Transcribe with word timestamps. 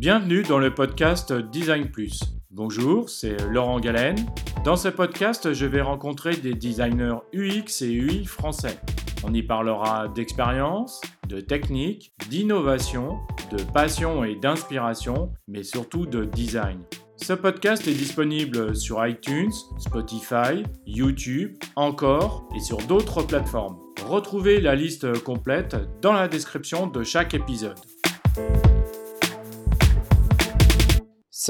Bienvenue 0.00 0.42
dans 0.44 0.58
le 0.58 0.74
podcast 0.74 1.30
Design 1.30 1.90
Plus. 1.90 2.20
Bonjour, 2.50 3.10
c'est 3.10 3.36
Laurent 3.50 3.80
Galen. 3.80 4.16
Dans 4.64 4.76
ce 4.76 4.88
podcast, 4.88 5.52
je 5.52 5.66
vais 5.66 5.82
rencontrer 5.82 6.36
des 6.36 6.54
designers 6.54 7.18
UX 7.34 7.82
et 7.82 7.92
UI 7.92 8.24
français. 8.24 8.80
On 9.24 9.34
y 9.34 9.42
parlera 9.42 10.08
d'expérience, 10.08 11.02
de 11.28 11.40
technique, 11.40 12.14
d'innovation, 12.30 13.18
de 13.52 13.62
passion 13.62 14.24
et 14.24 14.36
d'inspiration, 14.36 15.34
mais 15.46 15.64
surtout 15.64 16.06
de 16.06 16.24
design. 16.24 16.80
Ce 17.16 17.34
podcast 17.34 17.86
est 17.86 17.92
disponible 17.92 18.74
sur 18.74 19.06
iTunes, 19.06 19.52
Spotify, 19.78 20.62
YouTube, 20.86 21.58
encore 21.76 22.48
et 22.56 22.60
sur 22.60 22.78
d'autres 22.78 23.22
plateformes. 23.22 23.76
Retrouvez 24.06 24.62
la 24.62 24.74
liste 24.74 25.22
complète 25.24 25.76
dans 26.00 26.14
la 26.14 26.26
description 26.26 26.86
de 26.86 27.02
chaque 27.02 27.34
épisode. 27.34 27.76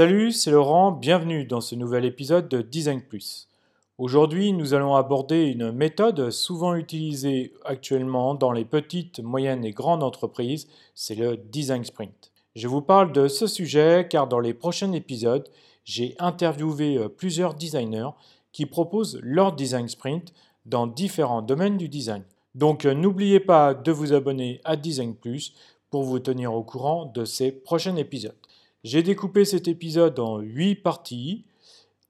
Salut, 0.00 0.32
c'est 0.32 0.50
Laurent, 0.50 0.92
bienvenue 0.92 1.44
dans 1.44 1.60
ce 1.60 1.74
nouvel 1.74 2.06
épisode 2.06 2.48
de 2.48 2.62
Design 2.62 3.02
Plus. 3.02 3.48
Aujourd'hui, 3.98 4.54
nous 4.54 4.72
allons 4.72 4.94
aborder 4.94 5.48
une 5.48 5.72
méthode 5.72 6.30
souvent 6.30 6.74
utilisée 6.74 7.52
actuellement 7.66 8.34
dans 8.34 8.50
les 8.50 8.64
petites, 8.64 9.20
moyennes 9.20 9.62
et 9.62 9.72
grandes 9.72 10.02
entreprises, 10.02 10.68
c'est 10.94 11.16
le 11.16 11.36
Design 11.36 11.84
Sprint. 11.84 12.32
Je 12.56 12.66
vous 12.66 12.80
parle 12.80 13.12
de 13.12 13.28
ce 13.28 13.46
sujet 13.46 14.06
car 14.08 14.26
dans 14.26 14.40
les 14.40 14.54
prochains 14.54 14.92
épisodes, 14.92 15.46
j'ai 15.84 16.14
interviewé 16.18 16.96
euh, 16.96 17.10
plusieurs 17.10 17.52
designers 17.52 18.12
qui 18.52 18.64
proposent 18.64 19.20
leur 19.22 19.52
Design 19.52 19.86
Sprint 19.86 20.32
dans 20.64 20.86
différents 20.86 21.42
domaines 21.42 21.76
du 21.76 21.90
design. 21.90 22.22
Donc 22.54 22.86
euh, 22.86 22.94
n'oubliez 22.94 23.38
pas 23.38 23.74
de 23.74 23.92
vous 23.92 24.14
abonner 24.14 24.62
à 24.64 24.76
Design 24.76 25.14
Plus 25.14 25.52
pour 25.90 26.04
vous 26.04 26.20
tenir 26.20 26.54
au 26.54 26.62
courant 26.62 27.04
de 27.04 27.26
ces 27.26 27.52
prochains 27.52 27.96
épisodes. 27.96 28.32
J'ai 28.82 29.02
découpé 29.02 29.44
cet 29.44 29.68
épisode 29.68 30.18
en 30.18 30.38
8 30.38 30.76
parties. 30.76 31.44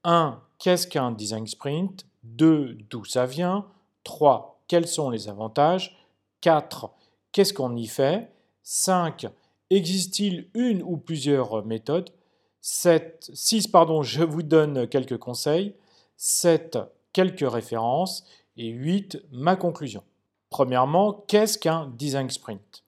1. 0.05 0.41
Qu'est-ce 0.59 0.87
qu'un 0.87 1.11
design 1.11 1.47
sprint? 1.49 2.07
2. 2.23 2.79
D'où 2.89 3.05
ça 3.05 3.27
vient? 3.27 3.67
3. 4.05 4.61
Quels 4.69 4.87
sont 4.87 5.11
les 5.11 5.29
avantages? 5.29 5.99
4. 6.43 6.91
Qu'est-ce 7.33 7.53
qu'on 7.53 7.75
y 7.77 7.89
fait? 7.89 8.31
5. 8.63 9.27
Existe-t-il 9.71 10.49
une 10.55 10.83
ou 10.83 10.97
plusieurs 10.97 11.67
méthodes? 11.67 12.11
7, 12.61 13.31
6, 13.33 13.69
pardon, 13.69 14.03
je 14.03 14.23
vous 14.23 14.43
donne 14.43 14.87
quelques 14.87 15.19
conseils. 15.19 15.75
7, 16.19 16.79
quelques 17.13 17.51
références. 17.51 18.25
Et 18.57 18.69
8, 18.69 19.25
ma 19.33 19.57
conclusion. 19.57 20.05
Premièrement, 20.51 21.25
qu'est-ce 21.27 21.59
qu'un 21.59 21.93
design 21.97 22.31
sprint? 22.31 22.85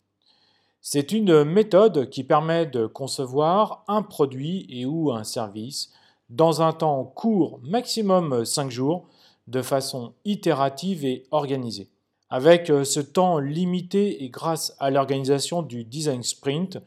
C'est 0.85 1.13
une 1.13 1.45
méthode 1.45 2.11
qui 2.11 2.25
permet 2.25 2.67
de 2.67 2.87
concevoir 2.87 3.85
un 3.87 4.03
produit 4.03 4.67
et 4.69 4.85
ou 4.85 5.13
un 5.13 5.23
service 5.23 5.93
dans 6.29 6.61
un 6.61 6.73
temps 6.73 7.05
court, 7.05 7.61
maximum 7.63 8.45
5 8.45 8.69
jours, 8.69 9.07
de 9.47 9.63
façon 9.63 10.15
itérative 10.25 11.05
et 11.05 11.23
organisée. 11.31 11.89
Avec 12.31 12.67
ce 12.67 12.99
temps 12.99 13.39
limité 13.39 14.25
et 14.25 14.29
grâce 14.29 14.75
à 14.81 14.91
l'organisation 14.91 15.63
du 15.63 15.85
design 15.85 16.25
sprint, 16.25 16.79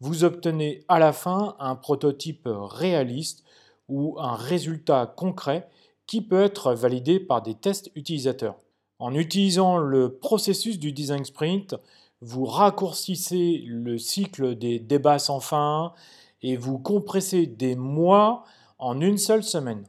vous 0.00 0.22
obtenez 0.24 0.84
à 0.88 0.98
la 0.98 1.14
fin 1.14 1.56
un 1.60 1.76
prototype 1.76 2.46
réaliste 2.46 3.44
ou 3.88 4.16
un 4.18 4.34
résultat 4.34 5.06
concret 5.16 5.66
qui 6.06 6.20
peut 6.20 6.42
être 6.42 6.74
validé 6.74 7.18
par 7.18 7.40
des 7.40 7.54
tests 7.54 7.90
utilisateurs. 7.94 8.56
En 8.98 9.14
utilisant 9.14 9.78
le 9.78 10.12
processus 10.12 10.78
du 10.78 10.92
design 10.92 11.24
sprint, 11.24 11.76
vous 12.20 12.44
raccourcissez 12.44 13.62
le 13.66 13.98
cycle 13.98 14.56
des 14.56 14.78
débats 14.78 15.18
sans 15.18 15.40
fin 15.40 15.94
et 16.42 16.56
vous 16.56 16.78
compressez 16.78 17.46
des 17.46 17.76
mois 17.76 18.44
en 18.78 19.00
une 19.00 19.18
seule 19.18 19.42
semaine. 19.42 19.86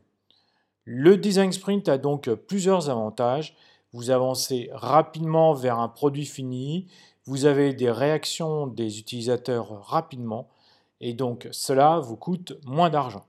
Le 0.86 1.18
design 1.18 1.52
sprint 1.52 1.90
a 1.90 1.98
donc 1.98 2.30
plusieurs 2.30 2.90
avantages. 2.90 3.56
Vous 3.94 4.10
avancez 4.10 4.70
rapidement 4.74 5.54
vers 5.54 5.80
un 5.80 5.90
produit 5.90 6.26
fini, 6.26 6.88
vous 7.26 7.46
avez 7.46 7.74
des 7.74 7.92
réactions 7.92 8.68
des 8.68 9.00
utilisateurs 9.00 9.86
rapidement 9.86 10.50
et 11.02 11.14
donc 11.14 11.50
cela 11.52 12.00
vous 12.00 12.16
coûte 12.16 12.54
moins 12.66 12.90
d'argent. 12.90 13.26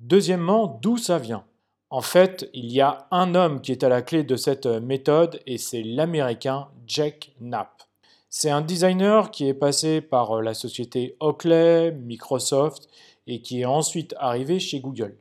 Deuxièmement, 0.00 0.78
d'où 0.82 0.98
ça 0.98 1.18
vient? 1.18 1.44
En 1.88 2.00
fait, 2.00 2.50
il 2.52 2.70
y 2.72 2.80
a 2.80 3.06
un 3.10 3.34
homme 3.34 3.60
qui 3.60 3.72
est 3.72 3.84
à 3.84 3.88
la 3.88 4.02
clé 4.02 4.24
de 4.24 4.36
cette 4.36 4.66
méthode 4.66 5.40
et 5.46 5.58
c'est 5.58 5.82
l'américain 5.82 6.68
Jack 6.86 7.34
Knapp. 7.40 7.82
C'est 8.34 8.48
un 8.48 8.62
designer 8.62 9.30
qui 9.30 9.46
est 9.46 9.52
passé 9.52 10.00
par 10.00 10.38
euh, 10.38 10.40
la 10.40 10.54
société 10.54 11.16
Oakley, 11.20 11.92
Microsoft 11.92 12.88
et 13.26 13.42
qui 13.42 13.60
est 13.60 13.66
ensuite 13.66 14.14
arrivé 14.18 14.58
chez 14.58 14.80
Google. 14.80 15.18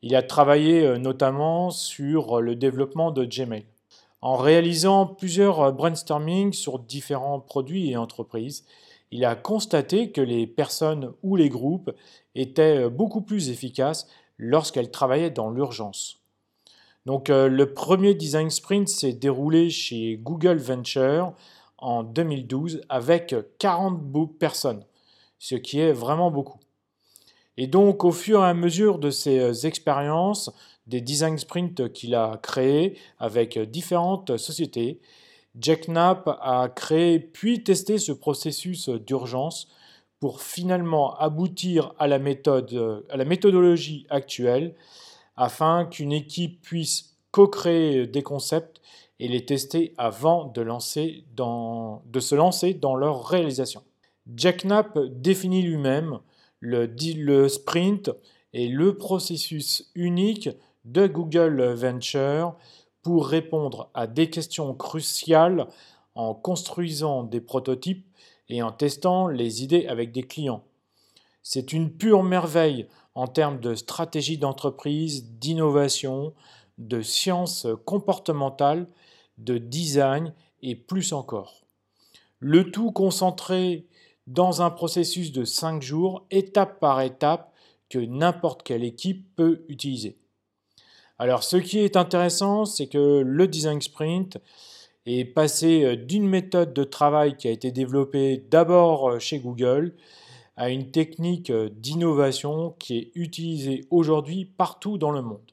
Il 0.00 0.16
a 0.16 0.22
travaillé 0.22 0.82
euh, 0.82 0.96
notamment 0.96 1.68
sur 1.68 2.38
euh, 2.38 2.40
le 2.40 2.56
développement 2.56 3.10
de 3.10 3.26
Gmail. 3.26 3.66
En 4.22 4.38
réalisant 4.38 5.04
plusieurs 5.04 5.74
brainstorming 5.74 6.54
sur 6.54 6.78
différents 6.78 7.38
produits 7.38 7.90
et 7.90 7.98
entreprises, 7.98 8.64
il 9.10 9.26
a 9.26 9.34
constaté 9.34 10.10
que 10.10 10.22
les 10.22 10.46
personnes 10.46 11.12
ou 11.22 11.36
les 11.36 11.50
groupes 11.50 11.90
étaient 12.34 12.88
beaucoup 12.88 13.20
plus 13.20 13.50
efficaces 13.50 14.08
lorsqu'elles 14.38 14.90
travaillaient 14.90 15.28
dans 15.28 15.50
l'urgence. 15.50 16.20
Donc 17.04 17.28
le 17.28 17.64
premier 17.74 18.14
design 18.14 18.48
sprint 18.48 18.88
s'est 18.88 19.12
déroulé 19.12 19.68
chez 19.68 20.16
Google 20.22 20.56
Venture 20.56 21.34
en 21.82 22.02
2012 22.02 22.82
avec 22.88 23.34
40 23.58 24.38
personnes, 24.38 24.84
ce 25.38 25.56
qui 25.56 25.80
est 25.80 25.92
vraiment 25.92 26.30
beaucoup. 26.30 26.58
Et 27.56 27.66
donc 27.66 28.04
au 28.04 28.12
fur 28.12 28.40
et 28.40 28.48
à 28.48 28.54
mesure 28.54 28.98
de 28.98 29.10
ces 29.10 29.38
euh, 29.38 29.52
expériences, 29.66 30.50
des 30.86 31.00
design 31.00 31.38
sprints 31.38 31.92
qu'il 31.92 32.14
a 32.14 32.38
créés 32.42 32.98
avec 33.18 33.58
différentes 33.58 34.36
sociétés, 34.36 35.00
Jack 35.58 35.86
Knapp 35.86 36.38
a 36.40 36.70
créé 36.74 37.18
puis 37.18 37.62
testé 37.62 37.98
ce 37.98 38.12
processus 38.12 38.88
d'urgence 38.88 39.68
pour 40.18 40.40
finalement 40.40 41.14
aboutir 41.18 41.92
à 41.98 42.06
la, 42.06 42.18
méthode, 42.18 43.04
à 43.10 43.16
la 43.16 43.24
méthodologie 43.24 44.06
actuelle 44.08 44.74
afin 45.36 45.84
qu'une 45.84 46.12
équipe 46.12 46.62
puisse 46.62 47.16
co-créer 47.32 48.06
des 48.06 48.22
concepts 48.22 48.80
et 49.22 49.28
les 49.28 49.44
tester 49.44 49.94
avant 49.98 50.46
de, 50.46 50.64
se 52.18 52.34
lancer 52.34 52.74
dans 52.74 52.96
leur 52.96 53.24
réalisation. 53.24 53.84
Jack 54.34 54.64
Knapp 54.64 54.98
définit 54.98 55.62
lui-même 55.62 56.18
le, 56.58 56.92
le 57.14 57.48
sprint 57.48 58.10
et 58.52 58.66
le 58.66 58.96
processus 58.96 59.88
unique 59.94 60.48
de 60.84 61.06
Google 61.06 61.62
Venture 61.72 62.56
pour 63.02 63.28
répondre 63.28 63.90
à 63.94 64.08
des 64.08 64.28
questions 64.28 64.74
cruciales 64.74 65.68
en 66.16 66.34
construisant 66.34 67.22
des 67.22 67.40
prototypes 67.40 68.04
et 68.48 68.60
en 68.60 68.72
testant 68.72 69.28
les 69.28 69.62
idées 69.62 69.86
avec 69.86 70.10
des 70.10 70.24
clients. 70.24 70.64
C'est 71.44 71.72
une 71.72 71.92
pure 71.92 72.24
merveille 72.24 72.88
en 73.14 73.28
termes 73.28 73.60
de 73.60 73.76
stratégie 73.76 74.38
d'entreprise, 74.38 75.30
d'innovation, 75.38 76.34
de 76.78 77.02
sciences 77.02 77.68
comportementales 77.84 78.88
de 79.44 79.58
design 79.58 80.32
et 80.62 80.74
plus 80.74 81.12
encore. 81.12 81.64
Le 82.38 82.70
tout 82.70 82.92
concentré 82.92 83.86
dans 84.26 84.62
un 84.62 84.70
processus 84.70 85.32
de 85.32 85.44
5 85.44 85.82
jours, 85.82 86.26
étape 86.30 86.80
par 86.80 87.00
étape, 87.00 87.52
que 87.88 87.98
n'importe 87.98 88.62
quelle 88.62 88.84
équipe 88.84 89.26
peut 89.36 89.64
utiliser. 89.68 90.16
Alors 91.18 91.42
ce 91.42 91.56
qui 91.56 91.78
est 91.78 91.96
intéressant, 91.96 92.64
c'est 92.64 92.86
que 92.86 93.22
le 93.24 93.46
design 93.46 93.80
sprint 93.80 94.38
est 95.06 95.24
passé 95.24 95.84
euh, 95.84 95.96
d'une 95.96 96.28
méthode 96.28 96.72
de 96.72 96.84
travail 96.84 97.36
qui 97.36 97.48
a 97.48 97.50
été 97.50 97.70
développée 97.70 98.44
d'abord 98.50 99.10
euh, 99.10 99.18
chez 99.18 99.38
Google 99.38 99.94
à 100.56 100.70
une 100.70 100.90
technique 100.90 101.50
euh, 101.50 101.68
d'innovation 101.68 102.74
qui 102.78 102.98
est 102.98 103.12
utilisée 103.14 103.84
aujourd'hui 103.90 104.44
partout 104.44 104.98
dans 104.98 105.10
le 105.10 105.22
monde. 105.22 105.52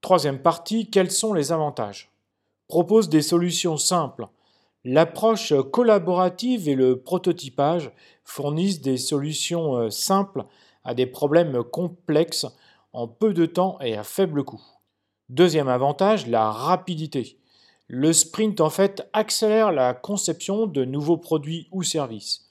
Troisième 0.00 0.40
partie, 0.40 0.88
quels 0.88 1.10
sont 1.10 1.34
les 1.34 1.52
avantages? 1.52 2.10
Propose 2.68 3.08
des 3.08 3.22
solutions 3.22 3.76
simples. 3.76 4.28
L'approche 4.84 5.52
collaborative 5.72 6.68
et 6.68 6.74
le 6.74 7.00
prototypage 7.00 7.90
fournissent 8.24 8.80
des 8.80 8.98
solutions 8.98 9.76
euh, 9.76 9.90
simples 9.90 10.44
à 10.84 10.94
des 10.94 11.06
problèmes 11.06 11.64
complexes 11.64 12.46
en 12.92 13.08
peu 13.08 13.34
de 13.34 13.46
temps 13.46 13.78
et 13.80 13.96
à 13.96 14.04
faible 14.04 14.44
coût. 14.44 14.62
Deuxième 15.28 15.68
avantage, 15.68 16.28
la 16.28 16.50
rapidité. 16.50 17.38
Le 17.88 18.12
sprint 18.12 18.60
en 18.60 18.70
fait 18.70 19.08
accélère 19.12 19.72
la 19.72 19.92
conception 19.92 20.66
de 20.66 20.84
nouveaux 20.84 21.16
produits 21.16 21.68
ou 21.72 21.82
services. 21.82 22.46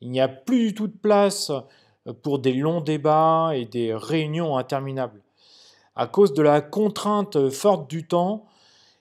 Il 0.00 0.10
n'y 0.10 0.20
a 0.20 0.28
plus 0.28 0.68
du 0.68 0.74
tout 0.74 0.88
de 0.88 0.96
place 0.96 1.50
euh, 1.50 2.12
pour 2.22 2.38
des 2.38 2.54
longs 2.54 2.80
débats 2.80 3.52
et 3.54 3.64
des 3.64 3.94
réunions 3.94 4.56
interminables. 4.56 5.22
À 5.94 6.06
cause 6.06 6.32
de 6.32 6.42
la 6.42 6.60
contrainte 6.60 7.50
forte 7.50 7.90
du 7.90 8.06
temps, 8.06 8.46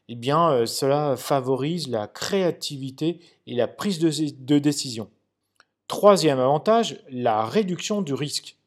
eh 0.10 0.16
bien, 0.16 0.52
euh, 0.52 0.66
cela 0.66 1.16
favorise 1.18 1.90
la 1.90 2.08
créativité 2.08 3.20
et 3.46 3.56
la 3.56 3.68
prise 3.68 4.00
de, 4.00 4.60
décision. 4.60 5.10
Troisième 5.88 6.40
avantage, 6.40 7.02
la 7.10 7.46
réduction 7.46 8.02
du 8.02 8.14
risque. 8.14 8.58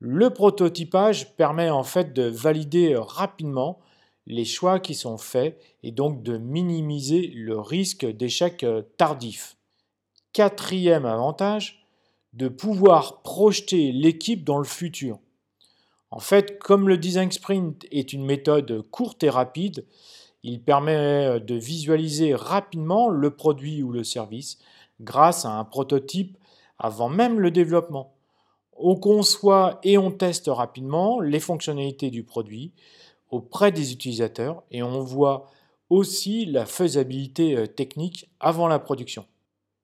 Le 0.00 0.30
prototypage 0.30 1.34
permet 1.36 1.70
en 1.70 1.84
fait 1.84 2.12
de 2.12 2.24
valider 2.24 2.94
rapidement 2.96 3.80
les 4.26 4.44
choix 4.44 4.80
qui 4.80 4.94
sont 4.94 5.18
faits 5.18 5.60
et 5.82 5.92
donc 5.92 6.22
de 6.22 6.36
minimiser 6.36 7.28
le 7.34 7.58
risque 7.58 8.04
d'échec 8.04 8.64
tardif. 8.96 9.56
Quatrième 10.32 11.06
avantage, 11.06 11.86
de 12.32 12.48
pouvoir 12.48 13.22
projeter 13.22 13.92
l'équipe 13.92 14.44
dans 14.44 14.58
le 14.58 14.64
futur. 14.64 15.18
En 16.10 16.20
fait, 16.20 16.58
comme 16.58 16.88
le 16.88 16.98
design 16.98 17.30
sprint 17.30 17.86
est 17.90 18.12
une 18.12 18.24
méthode 18.24 18.82
courte 18.90 19.22
et 19.22 19.30
rapide, 19.30 19.84
il 20.44 20.62
permet 20.62 21.40
de 21.40 21.54
visualiser 21.56 22.34
rapidement 22.34 23.08
le 23.08 23.30
produit 23.30 23.82
ou 23.82 23.90
le 23.90 24.04
service 24.04 24.58
grâce 25.00 25.44
à 25.44 25.58
un 25.58 25.64
prototype 25.64 26.36
avant 26.78 27.08
même 27.08 27.40
le 27.40 27.50
développement. 27.50 28.14
On 28.76 28.94
conçoit 28.96 29.80
et 29.82 29.98
on 29.98 30.10
teste 30.10 30.48
rapidement 30.48 31.20
les 31.20 31.40
fonctionnalités 31.40 32.10
du 32.10 32.22
produit 32.22 32.72
auprès 33.30 33.72
des 33.72 33.92
utilisateurs 33.92 34.62
et 34.70 34.82
on 34.82 35.00
voit 35.00 35.48
aussi 35.90 36.46
la 36.46 36.66
faisabilité 36.66 37.56
euh, 37.56 37.66
technique 37.66 38.28
avant 38.40 38.68
la 38.68 38.78
production. 38.78 39.26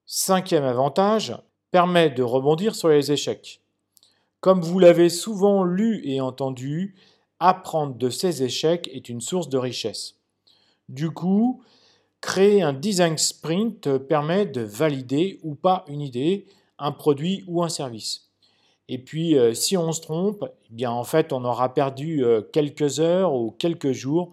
Cinquième 0.06 0.64
avantage, 0.64 1.36
permet 1.70 2.10
de 2.10 2.22
rebondir 2.22 2.74
sur 2.74 2.88
les 2.88 3.12
échecs. 3.12 3.60
Comme 4.40 4.60
vous 4.60 4.78
l'avez 4.78 5.08
souvent 5.08 5.62
lu 5.62 6.00
et 6.04 6.20
entendu, 6.20 6.96
apprendre 7.38 7.94
de 7.94 8.10
ces 8.10 8.42
échecs 8.42 8.88
est 8.92 9.08
une 9.08 9.20
source 9.20 9.48
de 9.48 9.58
richesse. 9.58 10.19
Du 10.90 11.12
coup, 11.12 11.62
créer 12.20 12.62
un 12.62 12.72
design 12.72 13.16
sprint 13.16 13.96
permet 13.96 14.44
de 14.44 14.60
valider 14.60 15.38
ou 15.44 15.54
pas 15.54 15.84
une 15.86 16.00
idée, 16.00 16.46
un 16.80 16.90
produit 16.90 17.44
ou 17.46 17.62
un 17.62 17.68
service. 17.68 18.28
Et 18.88 18.98
puis, 18.98 19.38
euh, 19.38 19.54
si 19.54 19.76
on 19.76 19.92
se 19.92 20.00
trompe, 20.00 20.44
eh 20.64 20.74
bien 20.74 20.90
en 20.90 21.04
fait, 21.04 21.32
on 21.32 21.44
aura 21.44 21.74
perdu 21.74 22.24
euh, 22.24 22.42
quelques 22.42 22.98
heures 22.98 23.34
ou 23.34 23.52
quelques 23.52 23.92
jours, 23.92 24.32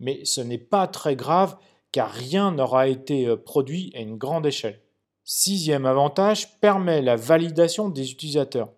mais 0.00 0.24
ce 0.24 0.40
n'est 0.40 0.56
pas 0.56 0.86
très 0.86 1.14
grave 1.14 1.58
car 1.92 2.10
rien 2.10 2.52
n'aura 2.52 2.88
été 2.88 3.26
euh, 3.26 3.36
produit 3.36 3.92
à 3.94 4.00
une 4.00 4.16
grande 4.16 4.46
échelle. 4.46 4.80
Sixième 5.24 5.84
avantage, 5.84 6.58
permet 6.60 7.02
la 7.02 7.16
validation 7.16 7.90
des 7.90 8.10
utilisateurs. 8.10 8.70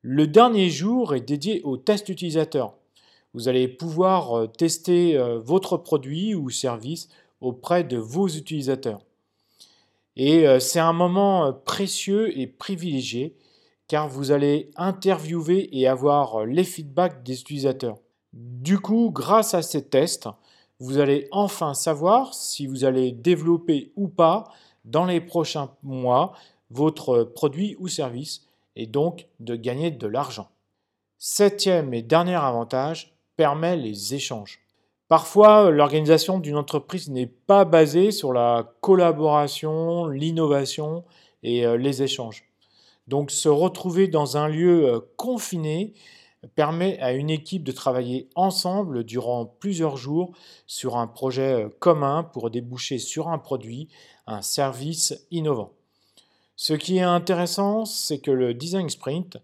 Le 0.00 0.28
dernier 0.28 0.70
jour 0.70 1.16
est 1.16 1.28
dédié 1.28 1.60
au 1.64 1.76
test 1.76 2.08
utilisateur. 2.08 2.74
Vous 3.34 3.48
allez 3.48 3.68
pouvoir 3.68 4.50
tester 4.52 5.18
votre 5.44 5.76
produit 5.76 6.34
ou 6.34 6.50
service 6.50 7.08
auprès 7.40 7.84
de 7.84 7.96
vos 7.96 8.28
utilisateurs. 8.28 9.00
Et 10.16 10.46
c'est 10.60 10.80
un 10.80 10.92
moment 10.92 11.52
précieux 11.52 12.36
et 12.36 12.46
privilégié 12.46 13.36
car 13.86 14.08
vous 14.08 14.32
allez 14.32 14.70
interviewer 14.76 15.68
et 15.78 15.86
avoir 15.86 16.44
les 16.44 16.64
feedbacks 16.64 17.22
des 17.22 17.40
utilisateurs. 17.40 17.98
Du 18.32 18.78
coup, 18.78 19.10
grâce 19.10 19.54
à 19.54 19.62
ces 19.62 19.84
tests, 19.84 20.28
vous 20.80 20.98
allez 20.98 21.28
enfin 21.30 21.74
savoir 21.74 22.34
si 22.34 22.66
vous 22.66 22.84
allez 22.84 23.12
développer 23.12 23.92
ou 23.96 24.08
pas 24.08 24.44
dans 24.84 25.04
les 25.04 25.20
prochains 25.20 25.70
mois 25.82 26.32
votre 26.70 27.24
produit 27.24 27.76
ou 27.78 27.88
service 27.88 28.46
et 28.76 28.86
donc 28.86 29.26
de 29.40 29.56
gagner 29.56 29.90
de 29.90 30.06
l'argent. 30.06 30.48
Septième 31.18 31.94
et 31.94 32.02
dernier 32.02 32.36
avantage, 32.36 33.17
permet 33.38 33.76
les 33.76 34.16
échanges. 34.16 34.58
Parfois, 35.06 35.70
l'organisation 35.70 36.40
d'une 36.40 36.56
entreprise 36.56 37.08
n'est 37.08 37.28
pas 37.46 37.64
basée 37.64 38.10
sur 38.10 38.32
la 38.32 38.74
collaboration, 38.80 40.08
l'innovation 40.08 41.04
et 41.44 41.64
euh, 41.64 41.76
les 41.78 42.02
échanges. 42.02 42.44
Donc 43.06 43.30
se 43.30 43.48
retrouver 43.48 44.08
dans 44.08 44.36
un 44.36 44.48
lieu 44.48 44.86
euh, 44.86 45.00
confiné 45.16 45.94
permet 46.56 46.98
à 46.98 47.12
une 47.12 47.30
équipe 47.30 47.62
de 47.62 47.72
travailler 47.72 48.28
ensemble 48.34 49.04
durant 49.04 49.46
plusieurs 49.46 49.96
jours 49.96 50.32
sur 50.66 50.96
un 50.96 51.06
projet 51.06 51.64
euh, 51.64 51.68
commun 51.78 52.24
pour 52.24 52.50
déboucher 52.50 52.98
sur 52.98 53.28
un 53.28 53.38
produit, 53.38 53.88
un 54.26 54.42
service 54.42 55.14
innovant. 55.30 55.72
Ce 56.56 56.72
qui 56.72 56.96
est 56.96 57.02
intéressant, 57.02 57.84
c'est 57.84 58.18
que 58.18 58.32
le 58.32 58.52
design 58.52 58.90
sprint 58.90 59.38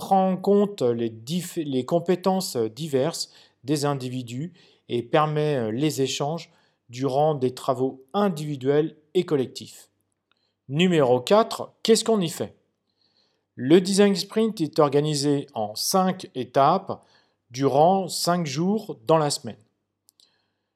prend 0.00 0.30
en 0.30 0.36
compte 0.36 0.82
les, 0.82 1.84
compétences 1.84 2.56
diverses 2.56 3.30
des 3.62 3.84
individus 3.84 4.52
et 4.88 5.02
permet 5.02 5.56
euh, 5.56 5.70
les 5.70 6.02
échanges 6.02 6.50
durant 6.88 7.34
des 7.36 7.54
travaux 7.54 8.02
individuels 8.14 8.96
et 9.14 9.24
collectifs. 9.24 9.90
Numéro 10.68 11.20
4, 11.20 11.74
qu'est-ce 11.82 12.04
qu'on 12.04 12.20
y 12.20 12.30
fait? 12.30 12.56
Le 13.54 13.80
design 13.80 14.16
sprint 14.16 14.60
est 14.62 14.78
organisé 14.78 15.46
en 15.54 15.74
cinq 15.74 16.30
étapes 16.34 17.04
durant 17.50 18.08
cinq 18.08 18.46
jours 18.46 18.98
dans 19.06 19.18
la 19.18 19.30
semaine. 19.30 19.58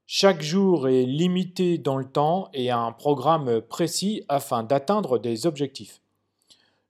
Chaque 0.07 0.43
jour 0.43 0.87
est 0.87 1.07
limité 1.07 1.79
dans 1.79 1.97
le 1.97 2.05
temps 2.05 2.51
et 2.53 2.71
a 2.71 2.79
un 2.79 2.93
programme 2.93 3.63
précis 3.63 4.23
afin 4.29 4.63
d'atteindre 4.63 5.19
des 5.19 5.47
objectifs. 5.47 6.03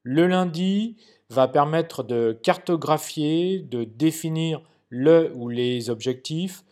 Le 0.02 0.26
lundi 0.26 0.96
va 1.30 1.48
permettre 1.48 2.02
de 2.02 2.38
cartographier, 2.42 3.60
de 3.60 3.84
définir 3.84 4.62
le 4.88 5.32
ou 5.34 5.48
les 5.48 5.90
objectifs, 5.90 6.64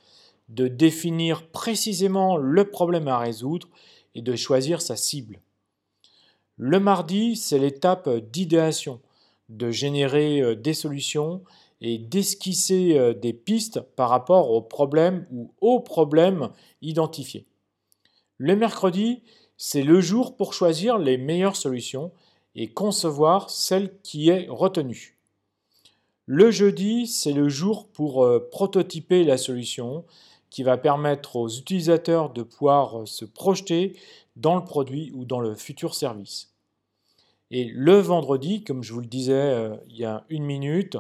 de 0.49 0.69
définir 0.69 1.49
précisément 1.49 2.37
le 2.37 2.69
problème 2.69 3.09
à 3.09 3.19
résoudre 3.19 3.69
et 4.15 4.23
de 4.23 4.37
choisir 4.37 4.83
sa 4.83 4.97
cible. 4.97 5.41
Le 6.57 6.79
mardi, 6.79 7.37
c'est 7.37 7.59
l'étape 7.59 8.09
d'idéation, 8.31 9.01
de 9.49 9.71
générer 9.71 10.41
euh, 10.41 10.55
des 10.55 10.75
solutions 10.75 11.43
et 11.81 11.99
d'esquisser 11.99 12.99
euh, 12.99 13.15
des 13.15 13.33
pistes 13.33 13.81
par 13.81 14.11
rapport 14.11 14.51
aux 14.51 14.63
problèmes 14.63 15.27
ou 15.31 15.53
aux 15.61 15.81
problèmes 15.81 16.51
identifiés. 16.81 17.47
Le 18.37 18.55
mercredi, 18.55 19.23
c'est 19.57 19.83
le 19.83 20.01
jour 20.01 20.37
pour 20.37 20.55
choisir 20.55 20.99
les 20.99 21.17
meilleures 21.17 21.57
solutions 21.57 22.13
et 22.55 22.69
concevoir 22.69 23.51
celle 23.51 23.99
qui 24.03 24.29
est 24.29 24.47
retenue. 24.49 25.17
Le 26.27 26.51
jeudi, 26.51 27.07
c'est 27.07 27.33
le 27.33 27.49
jour 27.49 27.89
pour 27.89 28.25
euh, 28.25 28.49
prototyper 28.51 29.25
la 29.25 29.37
solution 29.37 30.05
qui 30.51 30.63
va 30.63 30.77
permettre 30.77 31.37
aux 31.37 31.49
utilisateurs 31.49 32.31
de 32.31 32.43
pouvoir 32.43 33.09
se 33.09 33.25
projeter 33.25 33.97
dans 34.37 34.55
le 34.55 34.65
produit 34.65 35.11
ou 35.15 35.25
dans 35.25 35.41
le 35.41 35.55
futur 35.55 35.95
service. 35.95 36.53
Et 37.51 37.65
le 37.65 37.99
vendredi, 37.99 38.65
comme 38.65 38.83
je 38.83 38.93
vous 38.93 39.01
le 39.01 39.07
disais 39.07 39.33
euh, 39.33 39.77
il 39.89 39.97
y 39.97 40.05
a 40.05 40.25
une 40.31 40.45
minute, 40.45 40.97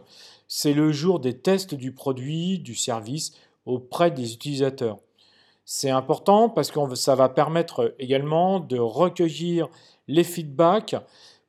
c'est 0.48 0.74
le 0.74 0.92
jour 0.92 1.18
des 1.18 1.38
tests 1.38 1.74
du 1.74 1.92
produit, 1.92 2.58
du 2.58 2.74
service 2.74 3.32
auprès 3.64 4.10
des 4.10 4.34
utilisateurs. 4.34 4.98
C'est 5.64 5.90
important 5.90 6.50
parce 6.50 6.70
que 6.70 6.94
ça 6.94 7.14
va 7.14 7.28
permettre 7.28 7.94
également 7.98 8.60
de 8.60 8.78
recueillir 8.78 9.68
les 10.08 10.24
feedbacks 10.24 10.96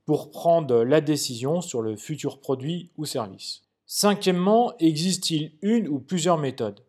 pour 0.06 0.32
prendre 0.32 0.84
la 0.84 1.02
décision 1.02 1.62
sur 1.62 1.82
le 1.82 1.96
futur 1.96 2.40
produit 2.40 2.90
ou 2.98 3.06
service. 3.06 3.64
Cinquièmement, 3.86 4.74
existe-t-il 4.80 5.52
une 5.62 5.88
ou 5.88 6.00
plusieurs 6.00 6.38
méthodes? 6.38 6.82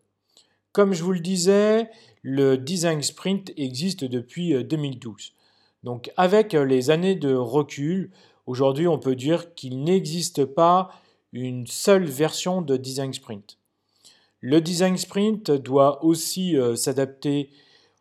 Comme 0.72 0.94
je 0.94 1.04
vous 1.04 1.12
le 1.12 1.20
disais, 1.20 1.88
le 2.22 2.56
design 2.56 3.02
sprint 3.02 3.52
existe 3.56 4.04
depuis 4.04 4.64
2012. 4.64 5.14
Euh, 5.14 5.34
donc 5.84 6.10
avec 6.16 6.54
euh, 6.54 6.64
les 6.64 6.90
années 6.90 7.14
de 7.14 7.34
recul, 7.34 8.10
aujourd'hui 8.46 8.88
on 8.88 8.98
peut 8.98 9.14
dire 9.14 9.54
qu'il 9.54 9.84
n'existe 9.84 10.44
pas 10.44 10.90
une 11.32 11.66
seule 11.66 12.06
version 12.06 12.62
de 12.62 12.76
Design 12.76 13.12
Sprint. 13.12 13.58
Le 14.40 14.60
Design 14.60 14.96
Sprint 14.96 15.50
doit 15.50 16.04
aussi 16.04 16.56
euh, 16.56 16.76
s'adapter 16.76 17.50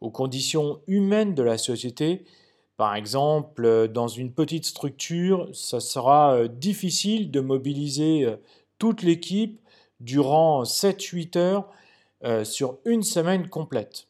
aux 0.01 0.12
conditions 0.12 0.79
humaines 0.88 1.36
de 1.36 1.43
la 1.43 1.58
société. 1.58 2.25
Par 2.77 2.96
exemple, 2.96 3.65
euh, 3.65 3.88
dans 3.88 4.08
une 4.08 4.34
petite 4.34 4.65
structure, 4.65 5.50
ça 5.53 5.80
sera 5.80 6.48
difficile 6.48 7.32
de 7.32 7.39
mobiliser 7.39 8.27
toute 8.80 9.03
l'équipe 9.03 9.62
durant 10.00 10.63
7-8 10.63 11.38
heures 11.38 11.70
sur 12.46 12.77
une 12.86 13.03
semaine 13.03 13.50
complète. 13.50 14.08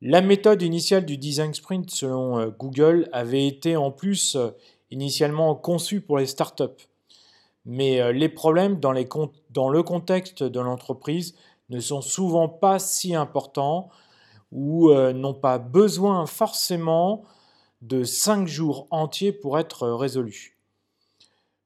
La 0.00 0.20
méthode 0.20 0.62
initiale 0.62 1.04
du 1.04 1.18
design 1.18 1.52
sprint 1.52 1.90
selon 1.90 2.38
euh, 2.38 2.50
Google 2.56 3.08
avait 3.12 3.48
été 3.48 3.76
en 3.76 3.90
plus 3.90 4.36
euh, 4.36 4.50
initialement 4.92 5.56
conçue 5.56 6.00
pour 6.00 6.18
les 6.18 6.26
startups. 6.26 6.86
Mais 7.64 8.00
euh, 8.00 8.12
les 8.12 8.28
problèmes 8.28 8.78
dans, 8.78 8.92
le 8.92 9.82
contexte 9.82 10.44
de 10.44 10.60
l'entreprise 10.60 11.34
ne 11.68 11.80
sont 11.80 12.00
souvent 12.00 12.48
pas 12.48 12.78
si 12.78 13.16
importants 13.16 13.88
ou 14.52 14.92
n'ont 14.92 15.34
pas 15.34 15.58
besoin 15.58 16.26
forcément 16.26 17.24
de 17.82 18.04
5 18.04 18.48
jours 18.48 18.86
entiers 18.90 19.32
pour 19.32 19.58
être 19.58 19.88
résolus. 19.88 20.56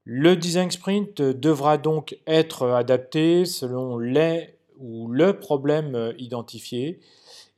Le 0.05 0.35
design 0.37 0.71
sprint 0.71 1.23
devra 1.23 1.79
donc 1.79 2.19
être 2.27 2.69
adapté 2.69 3.45
selon 3.45 3.99
les 3.99 4.59
ou 4.79 5.09
le 5.09 5.39
problème 5.39 6.13
identifié 6.19 7.01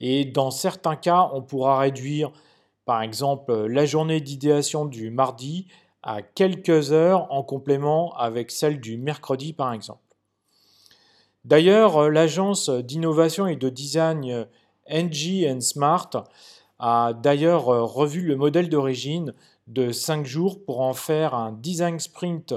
et 0.00 0.24
dans 0.24 0.50
certains 0.50 0.96
cas, 0.96 1.30
on 1.32 1.42
pourra 1.42 1.78
réduire, 1.78 2.32
par 2.84 3.02
exemple, 3.02 3.54
la 3.66 3.86
journée 3.86 4.20
d'idéation 4.20 4.84
du 4.84 5.10
mardi 5.10 5.66
à 6.02 6.20
quelques 6.20 6.92
heures 6.92 7.26
en 7.32 7.42
complément 7.42 8.14
avec 8.16 8.50
celle 8.50 8.80
du 8.80 8.98
mercredi 8.98 9.54
par 9.54 9.72
exemple. 9.72 10.00
D'ailleurs, 11.44 11.96
euh, 11.96 12.10
l'agence 12.10 12.68
d'innovation 12.68 13.46
et 13.46 13.56
de 13.56 13.70
design 13.70 14.46
NG 14.88 15.60
Smart 15.60 16.10
a 16.78 17.12
d'ailleurs 17.14 17.66
revu 17.66 18.22
le 18.22 18.36
modèle 18.36 18.68
d'origine 18.68 19.34
de 19.66 19.92
5 19.92 20.26
jours 20.26 20.64
pour 20.64 20.80
en 20.80 20.94
faire 20.94 21.34
un 21.34 21.52
design 21.52 21.98
sprint 21.98 22.54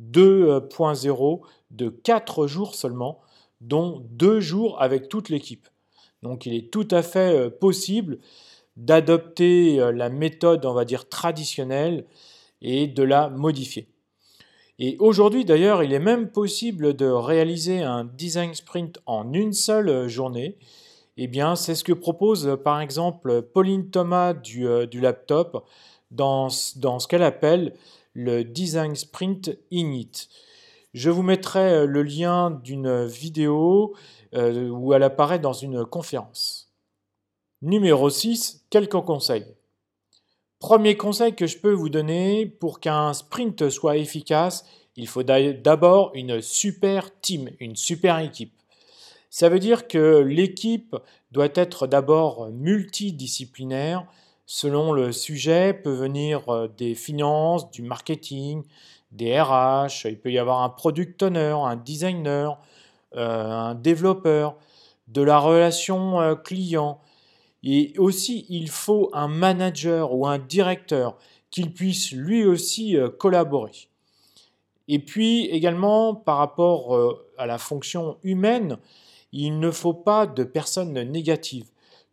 2.0 0.00 1.40
de 1.70 1.88
4 1.88 2.46
jours 2.46 2.74
seulement, 2.74 3.20
dont 3.60 4.02
2 4.10 4.40
jours 4.40 4.80
avec 4.80 5.08
toute 5.08 5.28
l'équipe. 5.28 5.68
Donc 6.22 6.46
il 6.46 6.54
est 6.54 6.70
tout 6.70 6.88
à 6.90 7.02
fait 7.02 7.36
euh, 7.36 7.50
possible 7.50 8.18
d'adopter 8.76 9.80
euh, 9.80 9.92
la 9.92 10.08
méthode, 10.08 10.64
on 10.66 10.74
va 10.74 10.84
dire, 10.84 11.08
traditionnelle 11.08 12.04
et 12.62 12.86
de 12.86 13.02
la 13.02 13.28
modifier. 13.28 13.88
Et 14.78 14.96
aujourd'hui 14.98 15.44
d'ailleurs, 15.44 15.82
il 15.82 15.92
est 15.92 15.98
même 15.98 16.30
possible 16.30 16.94
de 16.94 17.06
réaliser 17.06 17.82
un 17.82 18.04
design 18.04 18.54
sprint 18.54 18.98
en 19.06 19.32
une 19.32 19.52
seule 19.52 19.88
euh, 19.88 20.08
journée. 20.08 20.58
Eh 21.16 21.28
bien, 21.28 21.56
c'est 21.56 21.74
ce 21.74 21.84
que 21.84 21.92
propose 21.92 22.58
par 22.62 22.80
exemple 22.80 23.42
Pauline 23.42 23.90
Thomas 23.90 24.34
du, 24.34 24.66
du 24.86 25.00
laptop 25.00 25.66
dans, 26.10 26.48
ce 26.50 27.06
qu'elle 27.06 27.22
appelle 27.22 27.74
le 28.14 28.44
Design 28.44 28.94
Sprint 28.94 29.56
Init. 29.70 30.28
Je 30.94 31.10
vous 31.10 31.22
mettrai 31.22 31.86
le 31.86 32.02
lien 32.02 32.50
d'une 32.50 33.04
vidéo 33.04 33.94
euh, 34.34 34.68
où 34.70 34.94
elle 34.94 35.02
apparaît 35.02 35.38
dans 35.38 35.52
une 35.52 35.84
conférence. 35.84 36.72
Numéro 37.62 38.08
6, 38.08 38.66
quelques 38.70 39.00
conseils. 39.00 39.46
Premier 40.58 40.96
conseil 40.96 41.34
que 41.34 41.46
je 41.46 41.58
peux 41.58 41.72
vous 41.72 41.90
donner, 41.90 42.46
pour 42.46 42.80
qu'un 42.80 43.12
sprint 43.12 43.68
soit 43.68 43.98
efficace, 43.98 44.64
il 44.96 45.06
faut 45.06 45.22
d'abord 45.22 46.10
une 46.14 46.40
super 46.40 47.20
team, 47.20 47.50
une 47.60 47.76
super 47.76 48.18
équipe. 48.18 48.55
Ça 49.30 49.48
veut 49.48 49.58
dire 49.58 49.88
que 49.88 50.18
l'équipe 50.18 50.96
doit 51.32 51.48
être 51.54 51.86
d'abord 51.86 52.48
multidisciplinaire. 52.50 54.06
Selon 54.46 54.92
le 54.92 55.10
sujet, 55.10 55.74
peut 55.74 55.92
venir 55.92 56.48
euh, 56.48 56.68
des 56.68 56.94
finances, 56.94 57.70
du 57.72 57.82
marketing, 57.82 58.62
des 59.10 59.40
RH, 59.40 60.04
il 60.04 60.20
peut 60.20 60.30
y 60.30 60.38
avoir 60.38 60.62
un 60.62 60.68
product 60.68 61.22
owner, 61.24 61.56
un 61.64 61.74
designer, 61.76 62.60
euh, 63.16 63.44
un 63.44 63.74
développeur, 63.74 64.56
de 65.08 65.22
la 65.22 65.38
relation 65.38 66.20
euh, 66.20 66.36
client. 66.36 67.00
Et 67.64 67.94
aussi, 67.98 68.46
il 68.48 68.70
faut 68.70 69.10
un 69.12 69.26
manager 69.26 70.14
ou 70.14 70.26
un 70.28 70.38
directeur 70.38 71.16
qu'il 71.50 71.72
puisse 71.74 72.12
lui 72.12 72.44
aussi 72.44 72.96
collaborer. 73.18 73.88
Et 74.86 75.00
puis 75.00 75.46
également, 75.46 76.14
par 76.14 76.36
rapport 76.36 77.18
à 77.38 77.46
la 77.46 77.58
fonction 77.58 78.18
humaine, 78.22 78.78
il 79.38 79.60
ne 79.60 79.70
faut 79.70 79.92
pas 79.92 80.26
de 80.26 80.44
personnes 80.44 80.98
négatives. 81.02 81.68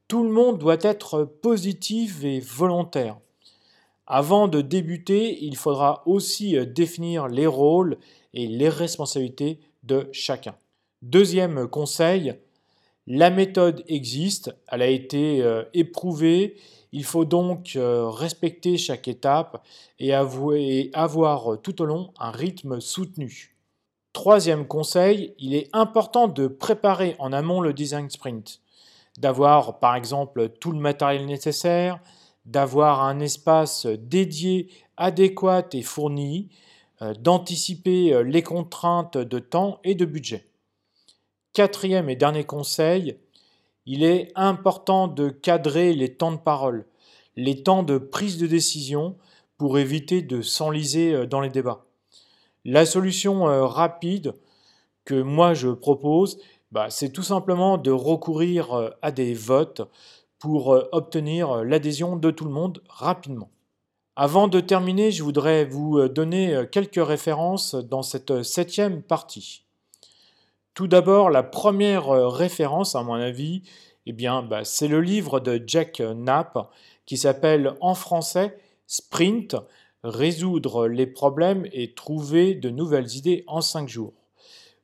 Tout 0.10 0.24
le 0.24 0.30
monde 0.30 0.60
doit 0.60 0.77
être 0.82 1.24
positif 1.24 2.22
et 2.25 2.42
volontaire. 2.42 3.18
Avant 4.06 4.50
de 4.50 4.60
débuter, 4.60 5.42
il 5.42 5.56
faudra 5.56 6.03
aussi 6.06 6.58
définir 6.68 7.30
les 7.30 7.48
rôles 7.48 7.98
et 8.34 8.46
les 8.48 8.68
responsabilités 8.68 9.62
de 9.84 10.10
chacun. 10.12 10.56
Deuxième 11.01 11.70
conseil, 11.70 12.36
la 13.08 13.30
méthode 13.30 13.86
existe, 13.88 14.53
elle 14.68 14.82
a 14.82 14.88
été 14.88 15.42
euh, 15.42 15.63
éprouvée, 15.74 16.58
il 16.92 17.06
faut 17.06 17.25
donc 17.25 17.77
euh, 17.77 18.10
respecter 18.10 18.77
chaque 18.77 19.08
étape 19.08 19.65
et, 19.98 20.13
avoir 20.13 21.62
tout 21.62 21.82
au 21.82 21.86
long 21.86 22.13
un 22.20 22.32
rythme 22.32 22.82
soutenu. 22.82 23.52
Troisième 24.13 24.67
conseil, 24.67 25.34
il 25.39 25.55
est 25.55 25.70
important 25.74 26.27
de 26.27 26.48
préparer 26.48 27.15
en 27.17 27.34
amont 27.34 27.62
le 27.62 27.74
design 27.74 28.10
sprint, 28.10 28.62
d'avoir 29.17 29.79
par 29.79 29.96
exemple 29.96 30.50
tout 30.50 30.72
le 30.72 30.79
matériel 30.79 31.25
nécessaire, 31.25 32.00
d'avoir 32.46 33.03
un 33.03 33.20
espace 33.20 33.86
dédié, 33.88 34.70
adéquat 34.98 35.65
et 35.74 35.82
fourni, 35.82 36.50
euh, 37.01 37.13
d'anticiper 37.15 38.24
les 38.24 38.43
contraintes 38.43 39.17
de 39.17 39.39
temps 39.39 39.79
et 39.84 39.96
de 39.96 40.05
budget. 40.05 40.48
Quatrième 41.53 42.10
et 42.10 42.15
dernier 42.15 42.43
conseil, 42.43 43.17
il 43.86 44.03
est 44.03 44.32
important 44.36 45.08
de 45.08 45.29
cadrer 45.29 45.93
les 45.93 46.15
temps 46.15 46.32
de 46.32 46.38
parole, 46.38 46.86
les 47.36 47.63
temps 47.63 47.84
de 47.84 47.98
prise 47.98 48.38
de 48.38 48.48
décision 48.48 49.17
pour 49.58 49.77
éviter 49.77 50.22
de 50.22 50.41
s'enliser 50.41 51.13
euh, 51.13 51.25
dans 51.25 51.41
les 51.41 51.50
débats. 51.50 51.86
La 52.65 52.86
solution 52.86 53.48
euh, 53.48 53.65
rapide 53.65 54.34
que 55.05 55.22
moi 55.22 55.53
je 55.53 55.70
propose, 55.70 56.39
bah, 56.72 56.89
c'est 56.89 57.12
tout 57.12 57.24
simplement 57.24 57.77
de 57.77 57.91
recourir 57.91 58.74
euh, 58.74 58.89
à 59.01 59.12
des 59.12 59.34
votes 59.34 59.82
pour 60.39 60.67
obtenir 60.91 61.63
l'adhésion 61.63 62.17
de 62.17 62.29
tout 62.29 62.43
le 62.43 62.51
monde 62.51 62.84
rapidement. 62.89 63.50
Avant 64.17 64.50
de 64.50 64.60
terminer, 64.60 65.10
je 65.10 65.24
voudrais 65.24 65.63
vous 65.63 66.10
donner 66.10 66.65
quelques 66.70 67.01
références 67.01 67.75
dans 67.75 68.01
cette 68.01 68.43
septième 68.43 69.01
partie. 69.01 69.63
Tout 70.74 70.88
d'abord, 70.88 71.29
la 71.29 71.43
première 71.43 72.10
euh, 72.10 72.27
référence, 72.27 72.96
à 72.96 73.03
mon 73.03 73.13
avis, 73.13 73.62
eh 74.08 74.12
bien, 74.12 74.41
bah, 74.41 74.65
c'est 74.65 74.88
le 74.88 75.01
livre 75.01 75.39
de 75.39 75.62
Jack 75.67 76.01
Knapp 76.01 76.72
qui 77.05 77.17
s'appelle 77.17 77.75
en 77.79 77.93
français 77.93 78.58
Sprint, 78.88 79.55
résoudre 80.03 80.88
les 80.88 81.07
problèmes 81.07 81.65
et 81.72 81.93
trouver 81.93 82.55
de 82.55 82.69
nouvelles 82.69 83.15
idées 83.15 83.43
en 83.48 83.62
5 83.62 83.88
jours. 83.88 84.13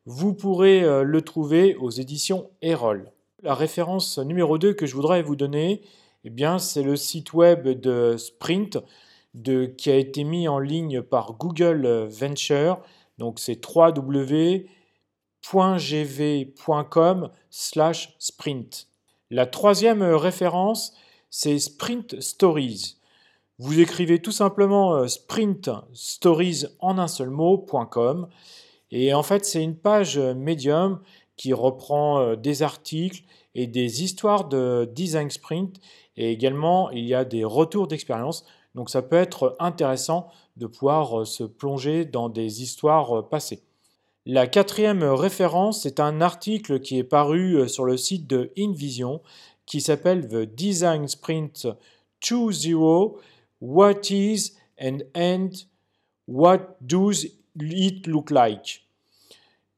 Vous 0.05 0.33
pourrez 0.33 0.83
euh, 0.83 1.03
le 1.03 1.21
trouver 1.21 1.75
aux 1.75 1.89
éditions 1.89 2.49
Erol. 2.61 3.11
La 3.43 3.53
référence 3.53 4.17
numéro 4.17 4.57
2 4.57 4.73
que 4.73 4.85
je 4.85 4.95
voudrais 4.95 5.21
vous 5.21 5.35
donner, 5.35 5.81
eh 6.23 6.29
bien, 6.29 6.59
c'est 6.59 6.83
le 6.83 6.95
site 6.95 7.33
web 7.33 7.67
de 7.67 8.15
Sprint 8.17 8.79
qui 9.77 9.91
a 9.91 9.95
été 9.95 10.23
mis 10.23 10.47
en 10.47 10.59
ligne 10.59 11.01
par 11.01 11.33
Google 11.33 12.07
Venture. 12.09 12.79
Donc 13.17 13.39
c'est 13.39 13.61
www 13.63 14.65
.gv.com 15.41 17.29
slash 17.49 18.15
sprint. 18.19 18.87
La 19.29 19.45
troisième 19.45 20.03
référence, 20.03 20.93
c'est 21.29 21.59
Sprint 21.59 22.19
Stories. 22.19 22.97
Vous 23.59 23.79
écrivez 23.79 24.19
tout 24.19 24.31
simplement 24.31 24.95
euh, 24.95 25.07
Sprint 25.07 25.69
Stories 25.93 26.65
en 26.79 26.97
un 26.97 27.07
seul 27.07 27.29
mot.com 27.29 28.27
et 28.91 29.13
en 29.13 29.21
fait 29.21 29.45
c'est 29.45 29.63
une 29.63 29.75
page 29.75 30.17
médium 30.17 31.01
qui 31.35 31.53
reprend 31.53 32.19
euh, 32.19 32.35
des 32.35 32.63
articles 32.63 33.23
et 33.55 33.67
des 33.67 34.03
histoires 34.03 34.47
de 34.47 34.89
design 34.93 35.29
sprint. 35.29 35.79
Et 36.17 36.31
également 36.31 36.89
il 36.91 37.05
y 37.05 37.13
a 37.13 37.23
des 37.25 37.43
retours 37.43 37.87
d'expérience. 37.87 38.45
Donc 38.75 38.89
ça 38.89 39.01
peut 39.01 39.15
être 39.15 39.55
intéressant 39.59 40.29
de 40.57 40.67
pouvoir 40.67 41.21
euh, 41.21 41.25
se 41.25 41.43
plonger 41.43 42.05
dans 42.05 42.29
des 42.29 42.61
histoires 42.61 43.29
passées. 43.29 43.63
La 44.25 44.47
quatrième 44.47 45.03
référence 45.03 45.85
est 45.85 46.01
un 46.01 46.19
article 46.19 46.81
qui 46.81 46.97
est 46.97 47.03
paru 47.03 47.55
euh, 47.55 47.67
sur 47.67 47.85
le 47.85 47.95
site 47.95 48.27
de 48.27 48.51
InVision 48.57 49.21
qui 49.65 49.79
s'appelle 49.79 50.27
The 50.27 50.43
Design 50.43 51.07
Sprint 51.07 51.67
2.0 52.21 53.15
What 53.61 54.09
is 54.09 54.53
and 54.79 54.99
and 55.15 55.49
what 56.27 56.77
does 56.81 57.25
it 57.59 58.07
look 58.07 58.31
like? 58.31 58.85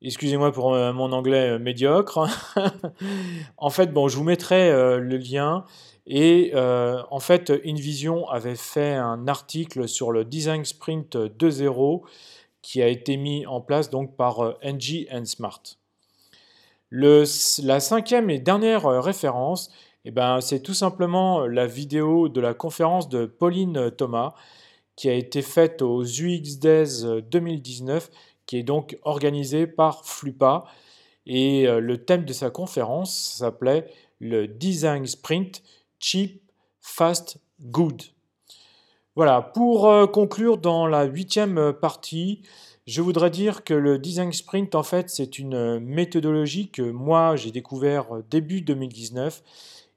Excusez-moi 0.04 0.52
pour 0.52 0.74
euh, 0.74 0.94
mon 0.94 1.12
anglais 1.12 1.52
euh, 1.52 1.60
médiocre. 1.60 2.28
en 3.58 3.70
fait, 3.70 3.94
bon, 3.94 4.08
je 4.08 4.18
vous 4.18 4.24
mettrai 4.24 4.72
le 4.72 5.18
lien. 5.18 5.66
Et 6.08 6.52
en 6.56 7.20
fait, 7.20 7.52
InVision 7.64 8.28
avait 8.28 8.56
fait 8.56 8.94
un 8.96 9.28
article 9.28 9.88
sur 9.88 10.12
le 10.12 10.26
Design 10.26 10.66
Sprint 10.66 11.16
2.0 11.16 12.02
qui 12.62 12.82
a 12.82 12.88
été 12.88 13.18
mis 13.18 13.46
en 13.46 13.62
place 13.62 13.90
donc 13.90 14.16
par 14.16 14.44
euh, 14.44 14.58
NG 14.64 15.08
and 15.12 15.26
Smart. 15.26 15.62
La 16.92 17.80
cinquième 17.80 18.30
et 18.30 18.40
dernière 18.40 18.86
euh, 18.86 19.00
référence, 19.00 19.72
eh 20.06 20.12
ben, 20.12 20.42
c'est 20.42 20.62
tout 20.62 20.74
simplement 20.74 21.46
la 21.46 21.68
vidéo 21.68 22.30
de 22.30 22.42
la 22.42 22.54
conférence 22.54 23.10
de 23.10 23.26
Pauline 23.26 23.92
Thomas 23.92 24.34
qui 24.96 25.10
a 25.10 25.14
été 25.14 25.42
faite 25.42 25.82
aux 25.82 26.04
UX 26.04 26.60
Days 26.60 27.22
2019, 27.30 28.04
euh, 28.04 28.16
qui 28.46 28.58
est 28.58 28.64
donc 28.64 28.98
organisée 29.04 29.68
par 29.68 30.06
Flupa. 30.06 30.66
Et 31.26 31.68
le 31.68 32.04
thème 32.04 32.26
de 32.26 32.34
sa 32.34 32.50
conférence 32.50 33.36
s'appelait 33.38 33.88
le 34.20 34.48
Design 34.48 35.06
Sprint 35.06 35.62
Cheap, 36.00 36.42
Fast, 36.80 37.38
Good. 37.62 38.02
Voilà, 39.16 39.42
pour 39.42 39.88
euh, 39.88 40.08
conclure 40.08 40.58
dans 40.58 40.88
la 40.88 41.04
huitième 41.04 41.58
euh, 41.58 41.74
partie, 41.74 42.42
je 42.88 43.02
voudrais 43.02 43.30
dire 43.30 43.64
que 43.64 43.74
le 43.74 44.00
design 44.00 44.32
sprint, 44.32 44.74
en 44.74 44.84
fait, 44.84 45.10
c'est 45.10 45.38
une 45.38 45.54
euh, 45.54 45.80
méthodologie 45.82 46.70
que 46.70 46.82
moi, 46.82 47.36
j'ai 47.36 47.52
découvert 47.52 48.08
début 48.30 48.62
2019 48.62 49.44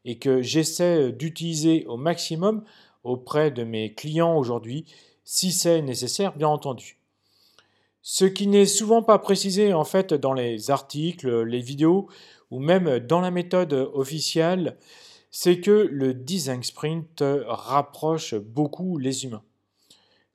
et 0.04 0.18
que 0.18 0.42
j'essaie 0.42 1.12
d'utiliser 1.12 1.86
au 1.86 1.96
maximum 1.96 2.64
auprès 3.02 3.50
de 3.50 3.64
mes 3.64 3.94
clients 3.94 4.36
aujourd'hui. 4.36 4.86
si 5.26 5.52
c'est 5.52 5.80
nécessaire 5.80 6.36
bien 6.36 6.48
entendu. 6.48 6.98
Ce 8.02 8.26
qui 8.26 8.46
n'est 8.46 8.66
souvent 8.66 9.02
pas 9.02 9.18
précisé 9.18 9.72
en 9.72 9.84
fait 9.84 10.12
dans 10.12 10.34
les 10.34 10.70
articles, 10.70 11.44
les 11.44 11.60
vidéos 11.60 12.08
ou 12.50 12.58
même 12.58 12.98
dans 12.98 13.22
la 13.22 13.30
méthode 13.30 13.72
officielle, 13.72 14.76
c'est 15.30 15.60
que 15.60 15.88
le 15.90 16.12
design 16.12 16.62
sprint 16.62 17.24
rapproche 17.46 18.34
beaucoup 18.34 18.98
les 18.98 19.24
humains. 19.24 19.42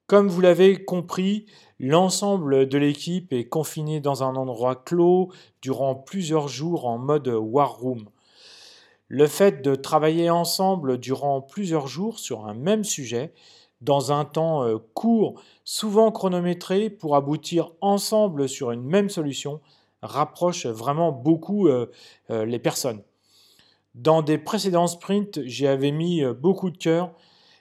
Comme 0.07 0.27
vous 0.27 0.41
l'avez 0.41 0.83
compris, 0.83 1.45
l'ensemble 1.79 2.67
de 2.67 2.77
l'équipe 2.79 3.31
est 3.31 3.47
confiné 3.47 3.99
dans 3.99 4.23
un 4.23 4.35
endroit 4.35 4.75
clos 4.75 5.31
durant 5.61 5.93
plusieurs 5.93 6.47
jours 6.47 6.87
en 6.87 6.97
mode 6.97 7.27
war 7.27 7.77
room. 7.77 8.09
Le 9.11 9.25
fait 9.25 9.63
de 9.63 9.73
travailler 9.73 10.29
ensemble 10.29 10.99
durant 10.99 11.41
plusieurs 11.41 11.87
jours 11.87 12.19
sur 12.19 12.45
un 12.45 12.53
même 12.53 12.83
sujet 12.83 13.33
dans 13.81 14.11
un 14.11 14.23
temps 14.23 14.63
euh, 14.63 14.77
court, 14.93 15.41
souvent 15.63 16.11
chronométré, 16.11 16.91
pour 16.91 17.15
aboutir 17.15 17.71
ensemble 17.81 18.47
sur 18.47 18.69
une 18.69 18.83
même 18.83 19.09
solution, 19.09 19.61
rapproche 20.03 20.67
vraiment 20.67 21.11
beaucoup 21.11 21.67
euh, 21.67 21.87
euh, 22.29 22.45
les 22.45 22.59
personnes. 22.59 23.01
Dans 23.95 24.21
des 24.21 24.37
précédents 24.37 24.85
sprints, 24.85 25.41
j'y 25.43 25.65
avais 25.65 25.91
mis 25.91 26.23
beaucoup 26.39 26.69
de 26.69 26.77
cœur 26.77 27.11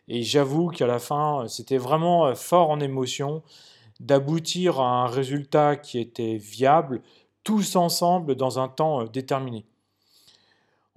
et 0.07 0.23
j'avoue 0.23 0.69
qu'à 0.69 0.87
la 0.87 0.99
fin, 0.99 1.47
c'était 1.49 1.78
vraiment 1.78 2.35
fort 2.35 2.69
en 2.69 2.81
émotion 2.81 3.43
d'aboutir 3.99 4.81
à 4.81 5.05
un 5.05 5.07
résultat 5.07 5.76
qui 5.76 5.99
était 5.99 6.37
viable, 6.37 7.00
tous 7.43 7.76
ensemble 7.76 8.35
dans 8.35 8.59
un 8.59 8.69
temps 8.69 9.05
déterminé. 9.05 9.64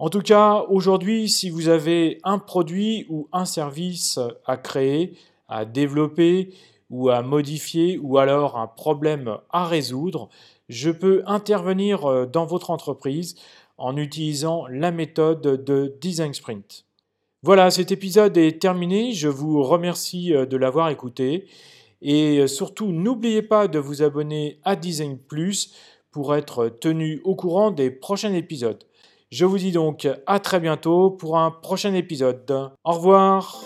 En 0.02 0.10
tout 0.10 0.20
cas, 0.20 0.64
aujourd'hui, 0.68 1.28
si 1.28 1.48
vous 1.48 1.68
avez 1.68 2.18
un 2.24 2.40
produit 2.40 3.06
ou 3.08 3.28
un 3.30 3.44
service 3.44 4.18
à 4.46 4.56
créer, 4.56 5.16
à 5.46 5.64
développer 5.64 6.54
ou 6.90 7.08
à 7.08 7.22
modifier, 7.22 7.98
ou 7.98 8.18
alors 8.18 8.58
un 8.58 8.66
problème 8.66 9.38
à 9.50 9.64
résoudre, 9.64 10.28
je 10.68 10.90
peux 10.90 11.22
intervenir 11.26 12.04
euh, 12.04 12.26
dans 12.26 12.46
votre 12.46 12.70
entreprise 12.70 13.36
en 13.78 13.96
utilisant 13.96 14.66
la 14.66 14.90
méthode 14.90 15.62
de 15.64 15.96
Design 16.00 16.34
Sprint. 16.34 16.84
Voilà, 17.44 17.70
cet 17.70 17.92
épisode 17.92 18.36
est 18.36 18.60
terminé. 18.60 19.12
Je 19.12 19.28
vous 19.28 19.62
remercie 19.62 20.34
euh, 20.34 20.46
de 20.46 20.56
l'avoir 20.56 20.88
écouté. 20.88 21.46
Et 22.00 22.40
euh, 22.40 22.48
surtout, 22.48 22.90
n'oubliez 22.90 23.42
pas 23.42 23.68
de 23.68 23.78
vous 23.78 24.02
abonner 24.02 24.58
à 24.64 24.74
Design 24.74 25.16
Plus 25.16 25.72
pour 26.10 26.34
être 26.34 26.70
tenu 26.70 27.20
au 27.22 27.36
courant 27.36 27.70
des 27.70 27.92
prochains 27.92 28.34
épisodes. 28.34 28.84
Je 29.32 29.46
vous 29.46 29.56
dis 29.56 29.72
donc 29.72 30.06
à 30.26 30.40
très 30.40 30.60
bientôt 30.60 31.10
pour 31.10 31.38
un 31.38 31.50
prochain 31.50 31.94
épisode. 31.94 32.44
Au 32.84 32.92
revoir 32.92 33.62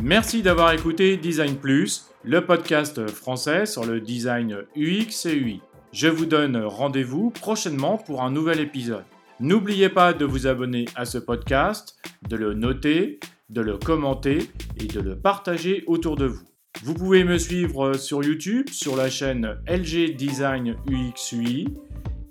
Merci 0.00 0.42
d'avoir 0.42 0.70
écouté 0.70 1.16
Design 1.16 1.56
Plus, 1.56 2.06
le 2.22 2.46
podcast 2.46 3.08
français 3.08 3.66
sur 3.66 3.84
le 3.84 4.00
design 4.00 4.58
UX 4.76 5.26
et 5.26 5.34
UI. 5.34 5.60
Je 5.90 6.06
vous 6.06 6.24
donne 6.24 6.56
rendez-vous 6.56 7.30
prochainement 7.30 7.98
pour 7.98 8.22
un 8.22 8.30
nouvel 8.30 8.60
épisode. 8.60 9.02
N'oubliez 9.40 9.88
pas 9.88 10.12
de 10.12 10.24
vous 10.24 10.46
abonner 10.46 10.84
à 10.94 11.04
ce 11.04 11.18
podcast, 11.18 11.96
de 12.28 12.36
le 12.36 12.54
noter, 12.54 13.18
de 13.50 13.60
le 13.60 13.76
commenter 13.76 14.52
et 14.76 14.86
de 14.86 15.00
le 15.00 15.18
partager 15.18 15.82
autour 15.88 16.14
de 16.14 16.26
vous. 16.26 16.46
Vous 16.84 16.94
pouvez 16.94 17.24
me 17.24 17.38
suivre 17.38 17.94
sur 17.94 18.22
YouTube 18.22 18.68
sur 18.70 18.96
la 18.96 19.10
chaîne 19.10 19.56
LG 19.66 20.14
Design 20.14 20.76
UX 20.88 21.32
UI 21.32 21.66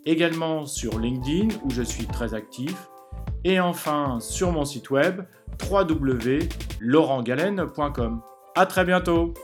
également 0.07 0.65
sur 0.65 0.97
LinkedIn 0.97 1.49
où 1.63 1.69
je 1.69 1.83
suis 1.83 2.05
très 2.05 2.33
actif, 2.33 2.89
et 3.43 3.59
enfin 3.59 4.17
sur 4.19 4.51
mon 4.51 4.65
site 4.65 4.89
web 4.89 5.21
www.laurentgalen.com. 5.69 8.21
À 8.55 8.65
très 8.65 8.85
bientôt 8.85 9.35